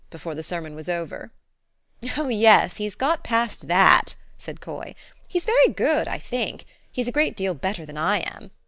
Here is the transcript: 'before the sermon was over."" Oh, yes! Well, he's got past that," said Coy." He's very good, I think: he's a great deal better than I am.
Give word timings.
'before 0.09 0.33
the 0.33 0.41
sermon 0.41 0.73
was 0.73 0.89
over."" 0.89 1.31
Oh, 2.17 2.27
yes! 2.27 2.71
Well, 2.71 2.77
he's 2.79 2.95
got 2.95 3.23
past 3.23 3.67
that," 3.67 4.15
said 4.35 4.59
Coy." 4.59 4.95
He's 5.27 5.45
very 5.45 5.67
good, 5.67 6.07
I 6.07 6.17
think: 6.17 6.65
he's 6.91 7.07
a 7.07 7.11
great 7.11 7.37
deal 7.37 7.53
better 7.53 7.85
than 7.85 7.97
I 7.99 8.17
am. 8.21 8.49